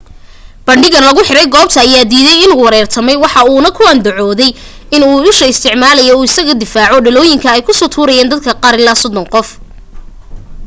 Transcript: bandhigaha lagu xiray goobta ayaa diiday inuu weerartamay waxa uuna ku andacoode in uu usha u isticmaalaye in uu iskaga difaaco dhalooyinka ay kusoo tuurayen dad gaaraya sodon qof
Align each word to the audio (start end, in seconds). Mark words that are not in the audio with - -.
bandhigaha 0.67 1.05
lagu 1.07 1.21
xiray 1.27 1.47
goobta 1.53 1.77
ayaa 1.85 2.09
diiday 2.11 2.37
inuu 2.45 2.63
weerartamay 2.63 3.17
waxa 3.23 3.41
uuna 3.51 3.69
ku 3.77 3.81
andacoode 3.93 4.45
in 4.95 5.01
uu 5.09 5.19
usha 5.29 5.45
u 5.49 5.51
isticmaalaye 5.53 6.09
in 6.11 6.15
uu 6.17 6.27
iskaga 6.29 6.55
difaaco 6.61 6.97
dhalooyinka 7.05 7.47
ay 7.51 7.61
kusoo 7.67 7.91
tuurayen 7.93 8.29
dad 8.31 8.41
gaaraya 8.63 8.93
sodon 9.01 9.27
qof 9.33 9.47